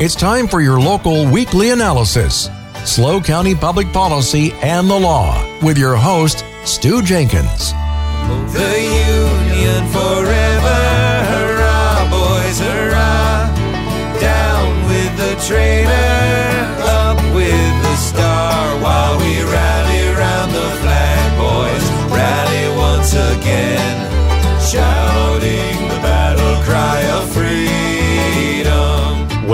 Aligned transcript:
It's 0.00 0.16
time 0.16 0.48
for 0.48 0.60
your 0.60 0.80
local 0.80 1.24
weekly 1.30 1.70
analysis. 1.70 2.50
SLO 2.84 3.20
County 3.20 3.54
Public 3.54 3.92
Policy 3.92 4.50
and 4.54 4.90
the 4.90 4.98
Law 4.98 5.40
with 5.62 5.78
your 5.78 5.94
host, 5.94 6.44
Stew 6.64 7.00
Jenkins. 7.00 7.70
The 8.52 8.74
Union 8.74 9.86
forever, 9.94 10.80
hurrah, 11.30 12.10
boys, 12.10 12.58
hurrah. 12.58 13.54
Down 14.18 14.82
with 14.88 15.16
the 15.16 15.34
traitor, 15.46 15.88
up 16.82 17.18
with 17.32 17.82
the 17.86 17.96
star. 17.96 18.80
While 18.82 19.16
we 19.18 19.44
rally 19.44 20.08
round 20.12 20.50
the 20.50 20.70
flag, 20.82 21.38
boys, 21.38 21.86
rally 22.10 22.76
once 22.76 23.12
again. 23.12 24.10
Shouting 24.60 25.13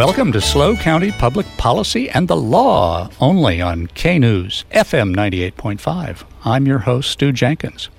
Welcome 0.00 0.32
to 0.32 0.40
SLO 0.40 0.76
County 0.76 1.12
Public 1.12 1.44
Policy 1.58 2.08
and 2.08 2.26
the 2.26 2.34
Law, 2.34 3.10
only 3.20 3.60
on 3.60 3.86
K 3.88 4.18
News 4.18 4.64
FM 4.70 5.14
98.5. 5.14 6.24
I'm 6.42 6.66
your 6.66 6.78
host, 6.78 7.10
Stew 7.10 7.32
Jenkins. 7.32 7.90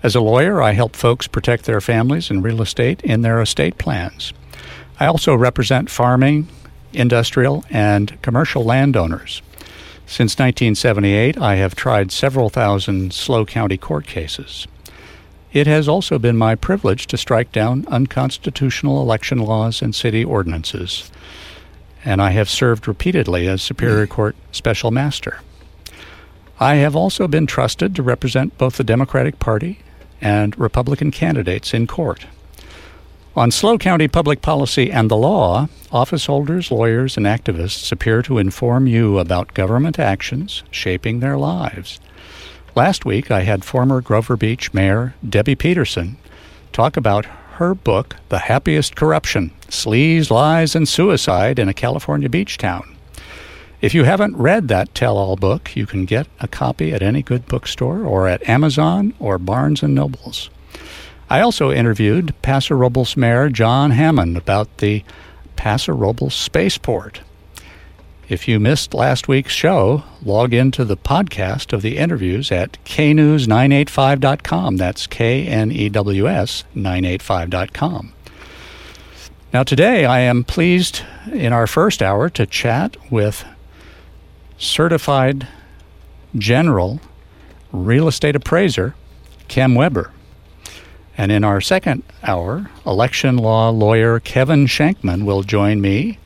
As 0.00 0.14
a 0.14 0.20
lawyer, 0.20 0.62
I 0.62 0.70
help 0.70 0.94
folks 0.94 1.26
protect 1.26 1.64
their 1.64 1.80
families 1.80 2.30
and 2.30 2.44
real 2.44 2.62
estate 2.62 3.02
in 3.02 3.22
their 3.22 3.40
estate 3.40 3.78
plans. 3.78 4.32
I 5.00 5.06
also 5.06 5.34
represent 5.34 5.90
farming, 5.90 6.46
industrial, 6.92 7.64
and 7.68 8.22
commercial 8.22 8.62
landowners. 8.62 9.42
Since 10.06 10.38
1978, 10.38 11.36
I 11.36 11.56
have 11.56 11.74
tried 11.74 12.12
several 12.12 12.48
thousand 12.48 13.12
SLO 13.12 13.44
County 13.44 13.76
court 13.76 14.06
cases. 14.06 14.68
It 15.52 15.66
has 15.66 15.88
also 15.88 16.20
been 16.20 16.36
my 16.36 16.54
privilege 16.54 17.08
to 17.08 17.16
strike 17.16 17.50
down 17.50 17.84
unconstitutional 17.88 19.02
election 19.02 19.38
laws 19.38 19.82
and 19.82 19.92
city 19.92 20.22
ordinances, 20.22 21.10
and 22.04 22.22
I 22.22 22.30
have 22.30 22.48
served 22.48 22.88
repeatedly 22.88 23.46
as 23.48 23.62
Superior 23.62 24.06
mm. 24.06 24.10
Court 24.10 24.36
Special 24.52 24.90
Master. 24.90 25.40
I 26.58 26.76
have 26.76 26.94
also 26.94 27.26
been 27.26 27.46
trusted 27.46 27.94
to 27.96 28.02
represent 28.02 28.58
both 28.58 28.76
the 28.76 28.84
Democratic 28.84 29.38
Party 29.38 29.78
and 30.20 30.58
Republican 30.58 31.10
candidates 31.10 31.72
in 31.72 31.86
court. 31.86 32.26
On 33.36 33.50
SLO 33.50 33.78
County 33.78 34.08
Public 34.08 34.42
Policy 34.42 34.90
and 34.90 35.10
the 35.10 35.16
Law, 35.16 35.68
office 35.92 36.26
holders, 36.26 36.70
lawyers, 36.70 37.16
and 37.16 37.26
activists 37.26 37.90
appear 37.92 38.22
to 38.22 38.38
inform 38.38 38.86
you 38.86 39.18
about 39.18 39.54
government 39.54 39.98
actions 39.98 40.62
shaping 40.70 41.20
their 41.20 41.38
lives. 41.38 42.00
Last 42.74 43.04
week, 43.04 43.30
I 43.30 43.42
had 43.42 43.64
former 43.64 44.00
Grover 44.00 44.36
Beach 44.36 44.74
Mayor 44.74 45.14
Debbie 45.26 45.54
Peterson 45.54 46.16
talk 46.72 46.96
about 46.96 47.26
her 47.60 47.74
book, 47.74 48.16
The 48.30 48.38
Happiest 48.38 48.96
Corruption 48.96 49.50
Sleaze, 49.68 50.30
Lies, 50.30 50.74
and 50.74 50.88
Suicide 50.88 51.58
in 51.58 51.68
a 51.68 51.74
California 51.74 52.30
Beach 52.30 52.56
Town. 52.56 52.96
If 53.82 53.94
you 53.94 54.04
haven't 54.04 54.34
read 54.38 54.68
that 54.68 54.94
tell 54.94 55.18
all 55.18 55.36
book, 55.36 55.76
you 55.76 55.84
can 55.84 56.06
get 56.06 56.26
a 56.40 56.48
copy 56.48 56.94
at 56.94 57.02
any 57.02 57.22
good 57.22 57.44
bookstore 57.44 58.02
or 58.02 58.28
at 58.28 58.48
Amazon 58.48 59.12
or 59.18 59.38
Barnes 59.38 59.82
and 59.82 59.94
Nobles. 59.94 60.48
I 61.28 61.42
also 61.42 61.70
interviewed 61.70 62.34
Paso 62.40 62.74
Robles 62.74 63.14
Mayor 63.14 63.50
John 63.50 63.90
Hammond 63.90 64.38
about 64.38 64.78
the 64.78 65.04
Paso 65.56 65.92
Robles 65.92 66.34
Spaceport. 66.34 67.20
If 68.30 68.46
you 68.46 68.60
missed 68.60 68.94
last 68.94 69.26
week's 69.26 69.52
show, 69.52 70.04
log 70.24 70.54
into 70.54 70.84
the 70.84 70.96
podcast 70.96 71.72
of 71.72 71.82
the 71.82 71.98
interviews 71.98 72.52
at 72.52 72.78
knews985.com. 72.84 74.76
That's 74.76 75.08
K 75.08 75.48
N 75.48 75.72
E 75.72 75.88
W 75.88 76.28
S 76.28 76.62
985.com. 76.76 78.12
Now, 79.52 79.64
today 79.64 80.04
I 80.04 80.20
am 80.20 80.44
pleased 80.44 81.02
in 81.32 81.52
our 81.52 81.66
first 81.66 82.04
hour 82.04 82.28
to 82.30 82.46
chat 82.46 82.96
with 83.10 83.44
certified 84.58 85.48
general 86.36 87.00
real 87.72 88.06
estate 88.06 88.36
appraiser 88.36 88.94
Kem 89.48 89.74
Weber. 89.74 90.12
And 91.18 91.32
in 91.32 91.42
our 91.42 91.60
second 91.60 92.04
hour, 92.22 92.70
election 92.86 93.38
law 93.38 93.70
lawyer 93.70 94.20
Kevin 94.20 94.66
Shankman 94.66 95.24
will 95.24 95.42
join 95.42 95.80
me 95.80 96.20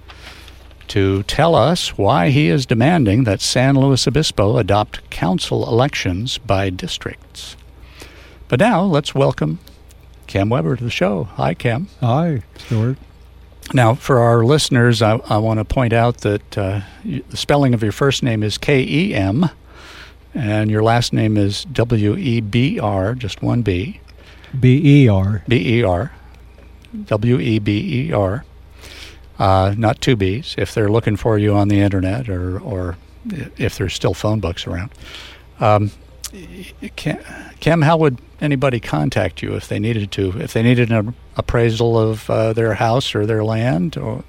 to 0.88 1.22
tell 1.24 1.54
us 1.54 1.96
why 1.98 2.30
he 2.30 2.48
is 2.48 2.66
demanding 2.66 3.24
that 3.24 3.40
San 3.40 3.76
Luis 3.76 4.06
Obispo 4.06 4.58
adopt 4.58 5.08
council 5.10 5.68
elections 5.68 6.38
by 6.38 6.70
districts. 6.70 7.56
But 8.48 8.60
now 8.60 8.82
let's 8.82 9.14
welcome 9.14 9.58
Kem 10.26 10.48
Weber 10.48 10.76
to 10.76 10.84
the 10.84 10.90
show. 10.90 11.24
Hi, 11.24 11.54
Kem. 11.54 11.88
Hi, 12.00 12.42
Stuart. 12.58 12.98
Now, 13.72 13.94
for 13.94 14.18
our 14.18 14.44
listeners, 14.44 15.00
I, 15.00 15.16
I 15.28 15.38
want 15.38 15.58
to 15.58 15.64
point 15.64 15.92
out 15.92 16.18
that 16.18 16.58
uh, 16.58 16.80
the 17.04 17.36
spelling 17.36 17.72
of 17.72 17.82
your 17.82 17.92
first 17.92 18.22
name 18.22 18.42
is 18.42 18.58
K 18.58 18.82
E 18.82 19.14
M, 19.14 19.48
and 20.34 20.70
your 20.70 20.82
last 20.82 21.12
name 21.12 21.36
is 21.36 21.64
W 21.66 22.16
E 22.16 22.40
B 22.40 22.78
R, 22.78 23.14
just 23.14 23.42
one 23.42 23.62
B. 23.62 24.00
B 24.58 25.02
E 25.04 25.08
R. 25.08 25.42
B 25.48 25.78
E 25.78 25.82
R. 25.82 26.12
W 27.06 27.40
E 27.40 27.58
B 27.58 28.08
E 28.08 28.12
R. 28.12 28.44
Uh, 29.38 29.74
not 29.76 30.00
two 30.00 30.16
B's. 30.16 30.54
If 30.58 30.74
they're 30.74 30.90
looking 30.90 31.16
for 31.16 31.38
you 31.38 31.54
on 31.54 31.68
the 31.68 31.80
internet 31.80 32.28
or, 32.28 32.60
or 32.60 32.96
if 33.56 33.76
there's 33.78 33.94
still 33.94 34.14
phone 34.14 34.40
books 34.40 34.66
around. 34.66 34.90
Um, 35.60 35.90
Kem, 36.96 37.82
how 37.82 37.96
would 37.96 38.18
anybody 38.40 38.80
contact 38.80 39.42
you 39.42 39.54
if 39.54 39.68
they 39.68 39.78
needed 39.78 40.10
to? 40.12 40.40
If 40.40 40.52
they 40.52 40.62
needed 40.62 40.90
an 40.90 41.14
appraisal 41.36 41.98
of 41.98 42.28
uh, 42.28 42.52
their 42.52 42.74
house 42.74 43.14
or 43.14 43.24
their 43.24 43.44
land? 43.44 43.96
Or 43.96 44.24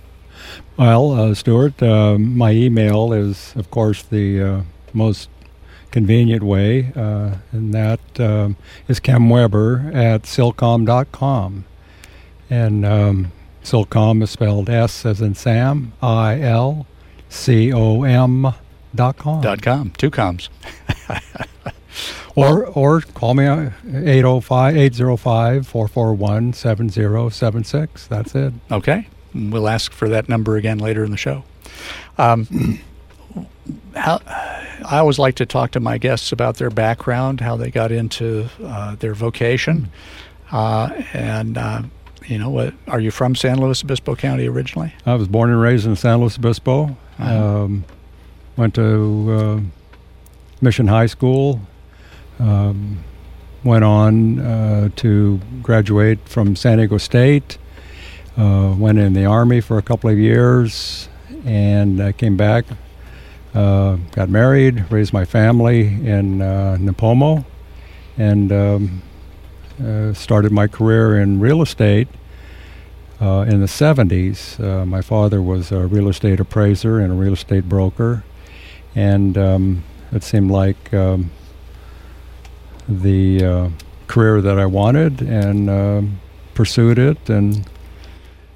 well, 0.78 1.12
uh, 1.12 1.34
Stuart, 1.34 1.82
uh, 1.82 2.18
my 2.18 2.52
email 2.52 3.12
is, 3.14 3.54
of 3.56 3.72
course, 3.72 4.04
the 4.04 4.42
uh, 4.42 4.62
most 4.94 5.30
convenient 5.92 6.44
way, 6.44 6.92
uh, 6.96 7.36
and 7.52 7.74
that 7.74 8.02
um, 8.20 8.58
is 8.88 9.00
Weber 9.00 9.92
at 9.94 10.24
silcom.com. 10.24 11.66
And 12.50 12.86
um, 12.86 13.32
Silcom 13.66 14.22
is 14.22 14.30
spelled 14.30 14.70
S 14.70 15.08
as 15.08 15.22
in 15.22 15.34
Sam, 15.34 15.94
I 16.00 16.40
L 16.40 16.86
C 17.30 17.74
O 17.74 18.04
M 18.04 18.54
dot 18.94 19.18
com. 19.18 19.42
Dot 19.42 19.64
com. 19.64 19.90
Two 19.98 20.12
coms. 20.12 20.52
or 22.36 22.68
or 22.68 23.02
call 23.02 23.34
me 23.34 23.46
805 23.46 24.78
805 24.78 25.68
441 25.68 26.54
7076. 26.54 28.06
That's 28.06 28.36
it. 28.36 28.54
Okay. 28.72 29.08
We'll 29.34 29.68
ask 29.68 29.92
for 29.92 30.10
that 30.10 30.30
number 30.30 30.58
again 30.58 30.78
later 30.78 31.04
in 31.04 31.10
the 31.10 31.18
show. 31.18 31.44
Um, 32.20 32.80
how, 33.96 34.22
I 34.28 35.00
always 35.00 35.18
like 35.18 35.36
to 35.36 35.46
talk 35.48 35.72
to 35.72 35.80
my 35.80 35.98
guests 35.98 36.32
about 36.32 36.58
their 36.58 36.70
background, 36.70 37.42
how 37.42 37.58
they 37.58 37.72
got 37.72 37.92
into 37.92 38.48
uh, 38.64 38.96
their 38.96 39.16
vocation, 39.16 39.90
uh, 40.52 40.90
and 41.14 41.58
uh, 41.58 41.82
you 42.28 42.38
know, 42.38 42.50
what, 42.50 42.74
are 42.88 43.00
you 43.00 43.12
from 43.12 43.36
San 43.36 43.60
Luis 43.60 43.84
Obispo 43.84 44.16
County 44.16 44.48
originally? 44.48 44.94
I 45.06 45.16
was 45.16 45.28
born 45.28 45.50
and 45.50 45.62
raised 45.62 45.86
in 45.86 45.96
San 45.96 46.20
Luis 46.20 46.38
Obispo. 46.38 46.98
Uh-huh. 47.20 47.64
Um, 47.64 47.86
went 48.58 48.76
to 48.76 49.32
uh, 49.32 49.60
Mission 50.62 50.88
High 50.88 51.06
School. 51.06 51.60
Um, 52.40 53.04
went 53.64 53.84
on 53.84 54.40
uh, 54.40 54.90
to 54.98 55.40
graduate 55.62 56.20
from 56.28 56.56
San 56.56 56.78
Diego 56.78 56.98
State. 56.98 57.58
Uh, 58.38 58.76
went 58.78 59.00
in 59.00 59.14
the 59.14 59.26
Army 59.26 59.62
for 59.62 59.78
a 59.78 59.82
couple 59.82 60.10
of 60.10 60.20
years 60.20 61.08
and 61.46 62.02
uh, 62.02 62.12
came 62.14 62.36
back. 62.38 62.66
Uh, 63.54 63.96
got 64.12 64.28
married, 64.28 64.92
raised 64.92 65.14
my 65.14 65.24
family 65.24 65.88
in 66.06 66.42
uh, 66.42 66.78
Nipomo, 66.78 67.46
and 68.18 68.52
um, 68.52 69.02
uh, 69.84 70.14
started 70.14 70.52
my 70.52 70.68
career 70.68 71.20
in 71.20 71.40
real 71.40 71.62
estate 71.62 72.08
uh, 73.22 73.46
in 73.48 73.62
the 73.62 73.68
70s. 73.68 74.60
Uh, 74.60 74.86
my 74.86 75.02
father 75.02 75.42
was 75.42 75.72
a 75.72 75.86
real 75.88 76.10
estate 76.10 76.40
appraiser 76.40 77.00
and 77.00 77.12
a 77.12 77.16
real 77.16 77.34
estate 77.34 77.68
broker, 77.68 78.24
and 78.94 79.38
um, 79.38 79.84
it 80.12 80.24
seemed 80.24 80.52
like 80.52 80.94
um, 80.94 81.32
the 82.88 83.44
uh, 83.44 83.70
career 84.08 84.42
that 84.42 84.60
I 84.60 84.66
wanted 84.66 85.22
and 85.22 85.70
um, 85.70 86.20
pursued 86.54 87.00
it 87.00 87.30
and 87.30 87.68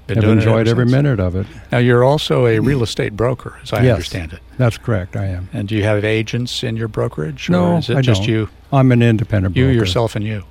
have 0.08 0.24
enjoyed 0.24 0.66
every 0.66 0.84
since. 0.84 0.92
minute 0.92 1.20
of 1.20 1.36
it. 1.36 1.46
Now, 1.70 1.78
you're 1.78 2.04
also 2.04 2.46
a 2.46 2.58
real 2.58 2.82
estate 2.82 3.16
broker, 3.16 3.58
as 3.62 3.72
I 3.72 3.82
yes, 3.82 3.94
understand 3.94 4.32
it. 4.32 4.40
That's 4.58 4.78
correct, 4.78 5.16
I 5.16 5.26
am. 5.26 5.48
And 5.52 5.68
do 5.68 5.76
you 5.76 5.84
have 5.84 6.04
agents 6.04 6.62
in 6.62 6.76
your 6.76 6.88
brokerage? 6.88 7.48
No, 7.48 7.74
or 7.74 7.78
is 7.78 7.90
it 7.90 7.96
I 7.96 8.00
just 8.00 8.22
don't. 8.22 8.30
you? 8.30 8.48
I'm 8.72 8.92
an 8.92 9.02
independent 9.02 9.54
broker. 9.54 9.70
You, 9.70 9.78
yourself, 9.78 10.16
and 10.16 10.24
you. 10.24 10.44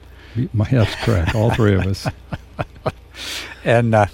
My, 0.54 0.66
that's 0.70 0.96
correct. 1.04 1.36
All 1.36 1.52
three 1.52 1.76
of 1.76 1.86
us. 1.88 2.08
And 3.66 3.94
uh, 3.94 4.06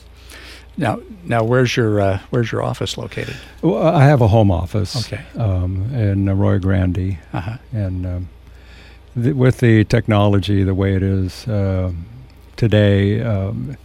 now, 0.78 1.00
now, 1.24 1.44
where's 1.44 1.78
your 1.78 2.00
uh, 2.02 2.20
where's 2.32 2.52
your 2.52 2.64
office 2.64 2.98
located? 2.98 3.36
Well, 3.62 3.86
I 3.96 4.04
have 4.06 4.22
a 4.22 4.28
home 4.28 4.50
office. 4.50 4.96
Okay. 5.06 5.24
Um, 5.40 5.94
in 5.94 6.28
Arroyo 6.28 6.58
Grande, 6.60 7.18
Uh-huh. 7.32 7.58
and 7.72 8.06
um, 8.06 8.30
th- 9.14 9.36
with 9.36 9.60
the 9.60 9.84
technology 9.86 10.64
the 10.64 10.74
way 10.74 10.96
it 10.96 11.04
is 11.04 11.48
uh, 11.48 11.92
today, 12.56 13.22
um, 13.22 13.78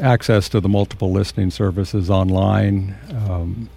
access 0.00 0.48
to 0.50 0.60
the 0.60 0.68
multiple 0.68 1.10
listing 1.10 1.50
services 1.50 2.08
online, 2.08 2.94
um, 3.28 3.68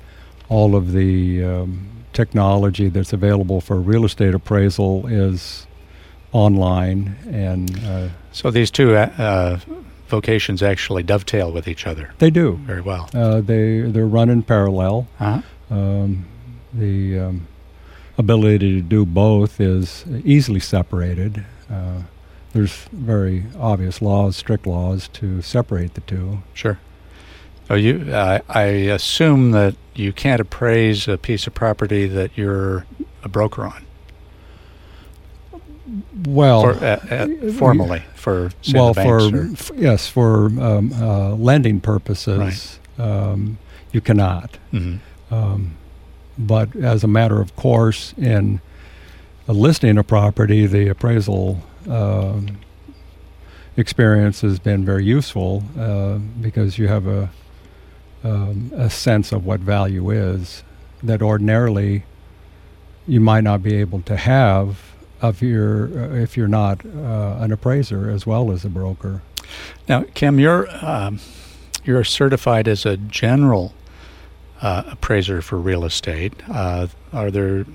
all 0.47 0.75
of 0.75 0.91
the 0.91 1.43
um, 1.43 1.89
technology 2.13 2.87
that's 2.89 3.13
available 3.13 3.59
for 3.61 3.77
real 3.77 4.05
estate 4.05 4.35
appraisal 4.35 5.07
is 5.07 5.65
online, 6.31 7.15
and 7.29 7.79
uh, 7.85 8.09
So 8.31 8.51
these 8.51 8.71
two 8.71 8.95
uh, 8.95 9.09
uh, 9.17 9.59
vocations 10.07 10.61
actually 10.63 11.03
dovetail 11.03 11.51
with 11.51 11.67
each 11.67 11.85
other 11.87 12.11
they 12.19 12.29
do. 12.29 12.59
very 12.65 12.81
well. 12.81 13.09
Uh, 13.13 13.41
they 13.41 13.81
they're 13.81 14.07
run 14.07 14.29
in 14.29 14.43
parallel. 14.43 15.07
Uh-huh. 15.19 15.41
Um, 15.75 16.25
the 16.73 17.19
um, 17.19 17.47
ability 18.17 18.57
to 18.57 18.81
do 18.81 19.05
both 19.05 19.59
is 19.59 20.05
easily 20.23 20.59
separated. 20.59 21.45
Uh, 21.71 22.01
there's 22.53 22.87
very 22.91 23.45
obvious 23.59 24.01
laws, 24.01 24.35
strict 24.35 24.65
laws, 24.65 25.07
to 25.13 25.41
separate 25.41 25.93
the 25.93 26.01
two. 26.01 26.39
Sure. 26.53 26.79
So 27.67 27.75
you, 27.75 28.11
uh, 28.11 28.39
I 28.49 28.63
assume 28.63 29.51
that 29.51 29.75
you 29.93 30.11
can't 30.11 30.41
appraise 30.41 31.07
a 31.07 31.17
piece 31.17 31.45
of 31.45 31.53
property 31.53 32.07
that 32.07 32.31
you're 32.35 32.85
a 33.23 33.29
broker 33.29 33.63
on, 33.65 33.85
Well, 36.27 36.61
for, 36.73 36.83
uh, 36.85 36.99
uh, 37.09 37.51
formally 37.53 38.03
for 38.15 38.51
well, 38.73 38.93
for 38.93 39.51
f- 39.53 39.71
yes, 39.75 40.07
for 40.07 40.45
um, 40.61 40.93
uh, 40.93 41.31
lending 41.35 41.79
purposes, 41.79 42.79
um, 42.97 43.57
you 43.91 44.01
cannot. 44.01 44.57
Mhm. 44.73 44.99
Um, 45.31 45.75
but 46.37 46.75
as 46.75 47.03
a 47.03 47.07
matter 47.07 47.41
of 47.41 47.55
course, 47.55 48.13
in 48.17 48.61
a 49.47 49.53
listing 49.53 49.97
a 49.97 50.03
property, 50.03 50.65
the 50.67 50.87
appraisal 50.89 51.61
um, 51.89 52.57
experience 53.77 54.41
has 54.41 54.59
been 54.59 54.85
very 54.85 55.05
useful 55.05 55.63
uh, 55.77 56.17
because 56.41 56.77
you 56.77 56.87
have 56.87 57.07
a 57.07 57.29
um, 58.23 58.71
a 58.75 58.89
sense 58.89 59.31
of 59.31 59.45
what 59.45 59.61
value 59.61 60.09
is 60.11 60.63
that 61.01 61.21
ordinarily 61.21 62.03
you 63.07 63.21
might 63.21 63.45
not 63.45 63.63
be 63.63 63.75
able 63.75 64.01
to 64.01 64.17
have 64.17 64.88
if 65.21 65.41
you're 65.41 65.85
uh, 65.85 66.15
if 66.15 66.37
you're 66.37 66.47
not 66.47 66.85
uh, 66.85 67.37
an 67.39 67.51
appraiser 67.51 68.09
as 68.09 68.25
well 68.25 68.51
as 68.51 68.65
a 68.65 68.69
broker. 68.69 69.21
Now, 69.87 70.03
Kem, 70.13 70.39
you're 70.39 70.67
um, 70.85 71.19
you're 71.83 72.03
certified 72.03 72.67
as 72.67 72.85
a 72.85 72.97
general 72.97 73.73
uh, 74.61 74.83
appraiser 74.87 75.41
for 75.41 75.57
real 75.57 75.85
estate. 75.85 76.33
Uh, 76.49 76.87
are 77.13 77.31
there 77.31 77.65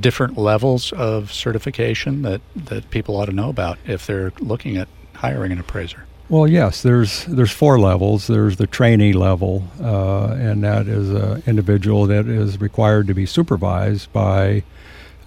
different 0.00 0.36
levels 0.36 0.92
of 0.92 1.32
certification 1.32 2.22
that, 2.22 2.40
that 2.54 2.90
people 2.90 3.16
ought 3.16 3.26
to 3.26 3.32
know 3.32 3.48
about 3.48 3.78
if 3.86 4.06
they're 4.06 4.32
looking 4.40 4.76
at 4.76 4.88
hiring 5.14 5.52
an 5.52 5.58
appraiser? 5.58 6.04
Well, 6.28 6.46
yes. 6.46 6.82
There's 6.82 7.24
there's 7.24 7.52
four 7.52 7.80
levels. 7.80 8.26
There's 8.26 8.56
the 8.56 8.66
trainee 8.66 9.14
level, 9.14 9.66
uh, 9.80 10.32
and 10.32 10.62
that 10.62 10.86
is 10.86 11.08
an 11.08 11.42
individual 11.46 12.06
that 12.06 12.26
is 12.26 12.60
required 12.60 13.06
to 13.06 13.14
be 13.14 13.24
supervised 13.24 14.12
by 14.12 14.62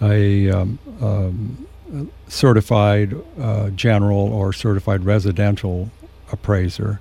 a 0.02 0.50
um, 0.50 0.80
um, 1.02 1.68
certified 2.28 3.16
uh, 3.40 3.70
general 3.72 4.32
or 4.34 4.54
certified 4.54 5.06
residential 5.06 5.92
appraiser. 6.32 7.00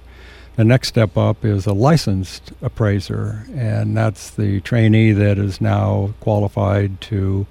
The 0.57 0.65
next 0.65 0.89
step 0.89 1.17
up 1.17 1.45
is 1.45 1.65
a 1.67 1.73
licensed 1.73 2.53
appraiser, 2.61 3.47
and 3.55 3.97
that's 3.97 4.31
the 4.31 4.61
trainee 4.61 5.13
that 5.13 5.39
is 5.39 5.61
now 5.61 6.13
qualified 6.21 7.01
to 7.03 7.47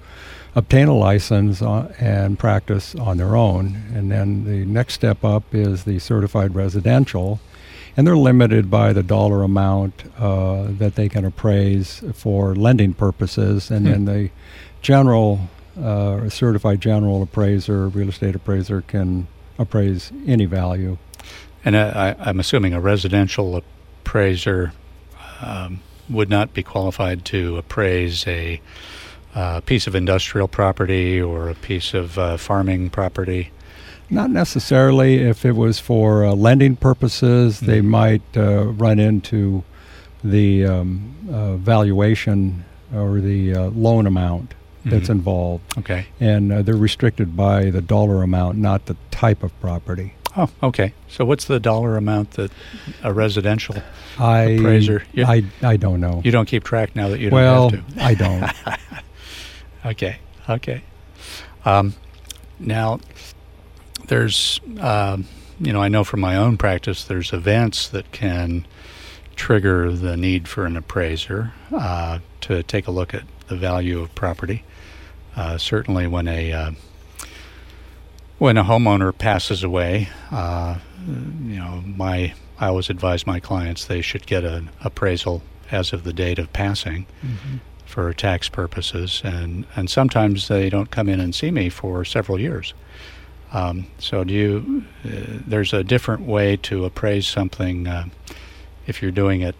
obtain 0.54 0.86
a 0.88 0.94
license 0.94 1.62
on, 1.62 1.92
and 1.98 2.38
practice 2.38 2.94
on 2.94 3.16
their 3.16 3.34
own. 3.36 3.82
And 3.94 4.10
then 4.10 4.44
the 4.44 4.64
next 4.66 4.94
step 4.94 5.24
up 5.24 5.54
is 5.54 5.84
the 5.84 5.98
certified 5.98 6.54
residential, 6.54 7.40
and 7.96 8.06
they're 8.06 8.16
limited 8.16 8.70
by 8.70 8.92
the 8.92 9.02
dollar 9.02 9.42
amount 9.42 10.04
uh, 10.18 10.66
that 10.78 10.94
they 10.94 11.08
can 11.08 11.24
appraise 11.24 12.04
for 12.14 12.54
lending 12.54 12.92
purposes. 12.94 13.70
And 13.70 13.86
Hmm. 13.86 13.92
then 13.92 14.04
the 14.04 14.30
general, 14.80 15.40
uh, 15.80 16.28
certified 16.28 16.80
general 16.80 17.22
appraiser, 17.22 17.88
real 17.88 18.08
estate 18.08 18.34
appraiser, 18.34 18.82
can 18.82 19.26
appraise 19.58 20.12
any 20.26 20.46
value. 20.46 20.96
And 21.64 21.76
uh, 21.76 21.92
I, 22.18 22.28
I'm 22.30 22.40
assuming 22.40 22.72
a 22.72 22.80
residential 22.80 23.62
appraiser 24.04 24.72
um, 25.42 25.80
would 26.08 26.30
not 26.30 26.52
be 26.54 26.62
qualified 26.62 27.24
to 27.26 27.56
appraise 27.58 28.26
a 28.26 28.60
uh, 29.34 29.60
piece 29.60 29.86
of 29.86 29.94
industrial 29.94 30.48
property 30.48 31.20
or 31.20 31.48
a 31.48 31.54
piece 31.54 31.94
of 31.94 32.18
uh, 32.18 32.36
farming 32.36 32.90
property. 32.90 33.50
Not 34.08 34.30
necessarily. 34.30 35.16
If 35.18 35.44
it 35.44 35.52
was 35.52 35.78
for 35.78 36.24
uh, 36.24 36.32
lending 36.34 36.74
purposes, 36.74 37.60
they 37.60 37.80
Mhm. 37.80 37.84
might 37.84 38.22
uh, 38.36 38.64
run 38.64 38.98
into 38.98 39.62
the 40.24 40.66
um, 40.66 41.14
uh, 41.32 41.54
valuation 41.56 42.64
or 42.92 43.20
the 43.20 43.54
uh, 43.54 43.62
loan 43.70 44.06
amount 44.08 44.54
that's 44.84 45.06
Mhm. 45.08 45.10
involved. 45.10 45.78
Okay. 45.78 46.06
And 46.20 46.52
uh, 46.52 46.62
they're 46.62 46.76
restricted 46.76 47.36
by 47.36 47.70
the 47.70 47.80
dollar 47.82 48.22
amount, 48.22 48.58
not 48.58 48.86
the 48.86 48.96
type 49.10 49.42
of 49.42 49.58
property. 49.60 50.14
Oh, 50.36 50.48
okay. 50.62 50.94
So 51.08 51.24
what's 51.24 51.44
the 51.46 51.58
dollar 51.58 51.96
amount 51.96 52.32
that 52.32 52.52
a 53.02 53.12
residential 53.12 53.76
I, 54.18 54.42
Appraiser, 54.42 55.02
yeah. 55.12 55.28
I, 55.28 55.42
I 55.62 55.76
don't 55.76 56.00
know. 56.00 56.20
you 56.24 56.30
don't 56.30 56.46
keep 56.46 56.62
track 56.64 56.94
now 56.94 57.08
that 57.08 57.18
you 57.18 57.30
don't 57.30 57.36
well, 57.38 57.70
have 57.70 57.94
to? 57.96 58.04
I 58.04 58.14
don't. 58.14 58.50
Okay, 59.84 60.18
okay. 60.48 60.82
Um, 61.64 61.94
now, 62.58 63.00
there's, 64.08 64.60
um, 64.78 65.24
you 65.58 65.72
know, 65.72 65.80
I 65.80 65.88
know 65.88 66.04
from 66.04 66.20
my 66.20 66.36
own 66.36 66.58
practice, 66.58 67.02
there's 67.04 67.32
events 67.32 67.88
that 67.88 68.12
can 68.12 68.66
trigger 69.36 69.90
the 69.90 70.18
need 70.18 70.48
for 70.48 70.66
an 70.66 70.76
appraiser 70.76 71.52
uh, 71.72 72.18
to 72.42 72.62
take 72.62 72.86
a 72.86 72.90
look 72.90 73.14
at 73.14 73.22
the 73.50 73.56
value 73.56 74.00
of 74.00 74.14
property. 74.14 74.64
Uh, 75.36 75.58
certainly, 75.58 76.06
when 76.06 76.26
a 76.26 76.52
uh, 76.52 76.70
when 78.38 78.56
a 78.56 78.64
homeowner 78.64 79.16
passes 79.16 79.62
away, 79.62 80.08
uh, 80.30 80.78
you 81.06 81.56
know, 81.56 81.82
my 81.84 82.32
I 82.58 82.68
always 82.68 82.88
advise 82.88 83.26
my 83.26 83.40
clients 83.40 83.84
they 83.84 84.00
should 84.00 84.26
get 84.26 84.44
an 84.44 84.70
appraisal 84.82 85.42
as 85.70 85.92
of 85.92 86.04
the 86.04 86.12
date 86.12 86.38
of 86.38 86.52
passing 86.52 87.06
for 87.84 88.12
tax 88.14 88.48
purposes, 88.48 89.20
and 89.24 89.66
and 89.76 89.90
sometimes 89.90 90.48
they 90.48 90.70
don't 90.70 90.90
come 90.90 91.08
in 91.08 91.20
and 91.20 91.34
see 91.34 91.50
me 91.50 91.68
for 91.68 92.04
several 92.04 92.40
years. 92.40 92.72
Um, 93.52 93.88
so, 93.98 94.24
do 94.24 94.32
you? 94.32 94.84
Uh, 95.04 95.42
there's 95.46 95.72
a 95.72 95.82
different 95.82 96.22
way 96.22 96.56
to 96.58 96.84
appraise 96.84 97.26
something 97.26 97.88
uh, 97.88 98.06
if 98.86 99.02
you're 99.02 99.10
doing 99.10 99.40
it 99.40 99.56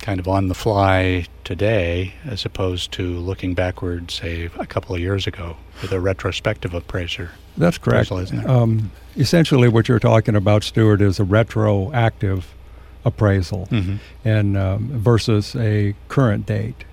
kind 0.00 0.20
of 0.20 0.28
on 0.28 0.48
the 0.48 0.54
fly 0.54 1.26
today, 1.44 2.14
as 2.24 2.44
opposed 2.44 2.92
to 2.92 3.16
looking 3.18 3.54
backward, 3.54 4.10
say 4.10 4.50
a 4.58 4.66
couple 4.66 4.94
of 4.94 5.00
years 5.00 5.26
ago, 5.26 5.56
with 5.82 5.92
a 5.92 6.00
retrospective 6.00 6.74
appraiser. 6.74 7.30
That's 7.56 7.78
correct. 7.78 8.10
appraisal? 8.10 8.50
Um, 8.50 8.90
essentially, 9.16 9.68
what 9.68 9.88
you're 9.88 9.98
talking 9.98 10.36
about, 10.36 10.62
Stuart, 10.62 11.00
is 11.00 11.18
a 11.18 11.24
retroactive 11.24 12.54
appraisal. 13.04 13.68
Mm-hmm. 13.70 13.96
and 14.24 14.56
um, 14.56 14.88
versus 14.88 15.56
a 15.56 15.94
current 16.08 16.46
date 16.46 16.84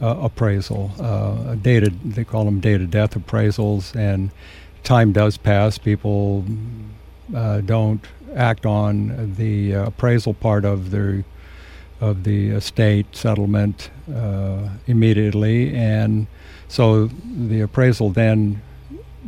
uh, 0.00 0.16
appraisal. 0.20 0.92
Uh, 0.98 1.54
dated, 1.54 2.14
they 2.14 2.24
call 2.24 2.44
them 2.44 2.60
dated 2.60 2.90
death 2.90 3.14
appraisals, 3.14 3.94
and 3.96 4.30
time 4.84 5.12
does 5.12 5.36
pass. 5.36 5.78
People 5.78 6.44
uh, 7.34 7.60
don't 7.60 8.04
act 8.34 8.66
on 8.66 9.34
the 9.36 9.74
uh, 9.74 9.86
appraisal 9.86 10.34
part 10.34 10.64
of 10.64 10.90
their 10.90 11.24
of 12.00 12.24
the 12.24 12.50
estate 12.50 13.06
settlement 13.16 13.90
uh, 14.14 14.68
immediately, 14.86 15.74
and 15.74 16.26
so 16.68 17.06
the 17.06 17.60
appraisal 17.60 18.10
then 18.10 18.62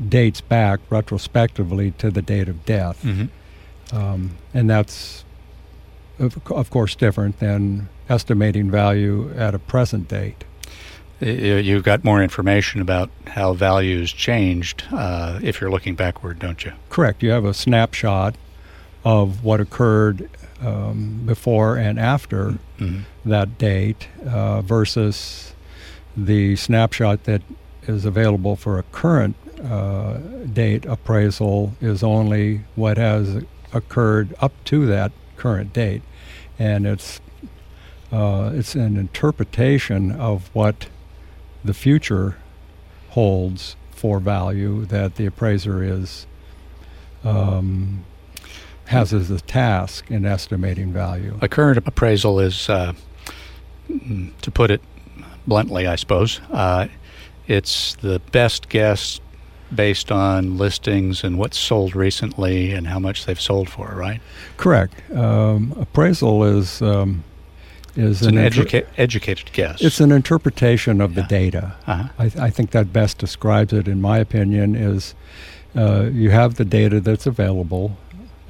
dates 0.09 0.41
back 0.41 0.81
retrospectively 0.89 1.91
to 1.93 2.11
the 2.11 2.23
date 2.23 2.49
of 2.49 2.65
death 2.65 3.03
Mm-hmm. 3.03 3.97
um, 3.97 4.31
and 4.55 4.71
that's 4.71 5.25
of, 6.19 6.39
of 6.51 6.71
course 6.71 6.95
different 6.95 7.39
than 7.41 7.89
estimating 8.09 8.71
value 8.71 9.33
at 9.37 9.55
a 9.55 9.59
present 9.59 10.09
date. 10.09 10.45
You've 11.21 11.83
got 11.85 12.03
more 12.03 12.23
information 12.23 12.81
about 12.81 13.11
how 13.27 13.53
values 13.53 14.11
changed 14.13 14.85
uh, 14.91 15.39
if 15.43 15.61
you're 15.61 15.71
looking 15.71 15.95
backward, 15.95 16.39
don't 16.39 16.65
you? 16.65 16.73
Correct. 16.89 17.23
You 17.23 17.31
have 17.31 17.45
a 17.45 17.53
snapshot 17.53 18.37
of 19.05 19.45
what 19.45 19.61
occurred 19.61 20.31
um, 20.63 21.23
before 21.27 21.77
and 21.77 21.99
after 21.99 22.59
Mm-hmm. 22.79 23.01
that 23.29 23.59
date 23.59 24.09
uh, 24.27 24.63
versus 24.63 25.53
the 26.17 26.57
snapshot 26.57 27.25
that 27.25 27.43
is 27.87 28.07
available 28.07 28.57
for 28.57 28.79
a 28.79 28.83
current 28.85 29.37
uh, 29.63 30.15
date 30.51 30.87
appraisal 30.87 31.75
is 31.83 32.03
only 32.03 32.63
what 32.77 32.97
has 32.97 33.45
occurred 33.75 34.35
up 34.41 34.53
to 34.65 34.87
that 34.87 35.13
current 35.37 35.75
date, 35.75 36.01
and 36.59 36.87
it's 36.87 37.21
uh, 38.11 38.51
it's 38.55 38.75
an 38.75 38.97
interpretation 38.97 40.11
of 40.11 40.49
what 40.55 40.89
the 41.63 41.75
future 41.75 42.37
holds 43.11 43.77
for 43.91 44.19
value 44.21 44.87
that 44.87 45.17
the 45.17 45.27
appraiser 45.27 45.83
is 45.83 46.27
um, 47.25 48.05
has 48.91 49.13
as 49.15 49.31
a 49.31 49.41
task 49.41 50.11
in 50.11 50.27
estimating 50.27 50.93
value. 50.93 51.39
A 51.41 51.49
current 51.49 51.79
appraisal 51.87 52.41
is, 52.41 52.69
uh, 52.69 52.93
mm, 53.89 54.31
to 54.43 54.51
put 54.51 54.71
it 54.71 54.81
bluntly, 55.47 55.87
I 55.87 55.95
suppose, 55.97 56.41
uh, 56.51 56.89
it's 57.47 57.95
the 57.97 58.21
best 58.33 58.69
guess 58.69 59.21
based 59.73 60.11
on 60.11 60.59
listings 60.59 61.23
and 61.23 61.39
what's 61.39 61.57
sold 61.57 61.95
recently 61.95 62.73
and 62.73 62.89
how 62.89 62.99
much 62.99 63.27
they've 63.27 63.41
sold 63.41 63.69
for, 63.71 63.95
right? 63.95 64.21
Correct. 64.57 64.95
Um, 65.13 65.73
appraisal 65.81 66.43
is 66.43 66.83
um, 66.83 67.23
is 67.95 68.23
It's 68.23 68.27
an 68.27 68.39
inter- 68.39 68.65
educa- 68.65 68.87
educated 68.99 69.53
guess. 69.53 69.81
It's 69.81 70.01
an 70.01 70.11
interpretation 70.11 71.01
of 71.01 71.15
the 71.15 71.23
data. 71.23 71.75
uh-huh. 71.87 72.09
I, 72.19 72.47
I 72.47 72.51
think 72.51 72.73
that 72.73 72.93
best 72.93 73.19
describes 73.19 73.73
it, 73.73 73.87
in 73.87 74.01
my 74.01 74.19
opinion, 74.19 74.75
is 74.75 75.15
uh, 75.77 76.09
you 76.13 76.31
have 76.31 76.57
the 76.57 76.65
data 76.65 77.01
that's 77.01 77.27
available, 77.27 77.97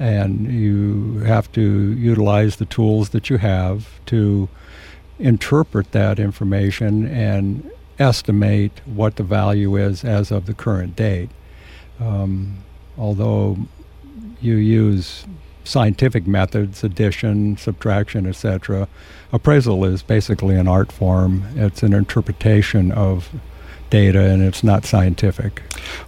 and 0.00 0.50
you 0.50 1.18
have 1.26 1.52
to 1.52 1.92
utilize 1.92 2.56
the 2.56 2.64
tools 2.64 3.10
that 3.10 3.28
you 3.28 3.36
have 3.36 4.00
to 4.06 4.48
interpret 5.18 5.92
that 5.92 6.18
information 6.18 7.06
and 7.06 7.70
estimate 7.98 8.80
what 8.86 9.16
the 9.16 9.22
value 9.22 9.76
is 9.76 10.02
as 10.02 10.30
of 10.30 10.46
the 10.46 10.54
current 10.54 10.96
date. 10.96 11.28
Um, 12.00 12.56
although 12.96 13.58
you 14.40 14.54
use 14.54 15.26
scientific 15.64 16.26
methods, 16.26 16.82
addition, 16.82 17.58
subtraction, 17.58 18.26
etc., 18.26 18.88
appraisal 19.34 19.84
is 19.84 20.02
basically 20.02 20.56
an 20.56 20.66
art 20.66 20.90
form. 20.90 21.44
It's 21.54 21.82
an 21.82 21.92
interpretation 21.92 22.90
of 22.90 23.28
data, 23.90 24.20
and 24.20 24.42
it's 24.42 24.64
not 24.64 24.84
scientific. 24.84 25.62